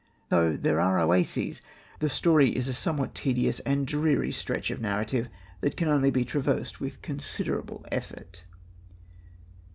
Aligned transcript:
Though 0.29 0.57
there 0.57 0.79
are 0.81 0.97
oases, 0.99 1.61
the 1.99 2.09
story 2.09 2.55
is 2.55 2.67
a 2.67 2.73
somewhat 2.73 3.13
tedious 3.13 3.59
and 3.59 3.85
dreary 3.85 4.31
stretch 4.31 4.71
of 4.71 4.81
narrative 4.81 5.29
that 5.59 5.77
can 5.77 5.89
only 5.89 6.09
be 6.09 6.25
traversed 6.25 6.79
with 6.79 7.03
considerable 7.03 7.85
effort. 7.91 8.45